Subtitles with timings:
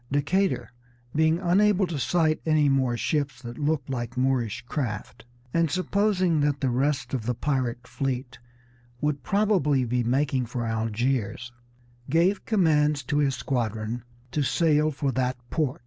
[0.11, 0.71] Decatur,
[1.13, 6.59] being unable to sight any more ships that looked like Moorish craft, and supposing that
[6.59, 8.39] the rest of the pirate fleet
[8.99, 11.51] would probably be making for Algiers,
[12.09, 15.79] gave commands to his squadron to sail for that port.